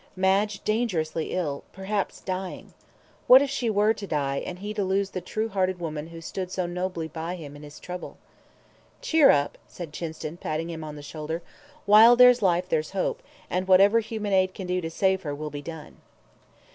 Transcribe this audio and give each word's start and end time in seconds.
Madge 0.15 0.63
dangerously 0.63 1.31
ill 1.31 1.63
perhaps 1.73 2.21
dying. 2.21 2.73
What 3.27 3.39
if 3.43 3.51
she 3.51 3.69
were 3.69 3.93
to 3.93 4.07
die, 4.07 4.37
and 4.43 4.57
he 4.57 4.73
to 4.73 4.83
lose 4.83 5.11
the 5.11 5.21
true 5.21 5.47
hearted 5.47 5.79
woman 5.79 6.07
who 6.07 6.21
stood 6.21 6.51
so 6.51 6.65
nobly 6.65 7.07
by 7.07 7.35
him 7.35 7.55
in 7.55 7.61
his 7.61 7.79
trouble? 7.79 8.17
"Cheer 9.03 9.29
up," 9.29 9.59
said 9.67 9.93
Chinston, 9.93 10.37
patting 10.37 10.71
him 10.71 10.83
on 10.83 10.95
the 10.95 11.03
shoulder; 11.03 11.43
"while 11.85 12.15
there's 12.15 12.41
life 12.41 12.67
there's 12.67 12.93
hope, 12.97 13.21
and 13.47 13.67
whatever 13.67 13.99
human 13.99 14.33
aid 14.33 14.55
can 14.55 14.65
do 14.65 14.81
to 14.81 14.89
save 14.89 15.21
her 15.21 15.35
will 15.35 15.51
be 15.51 15.61
done." 15.61 15.97